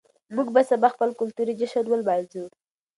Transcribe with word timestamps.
موږ 0.35 0.47
به 0.55 0.61
سبا 0.69 0.87
خپل 0.95 1.09
کلتوري 1.19 1.53
جشن 1.59 1.85
ولمانځو. 1.89 2.43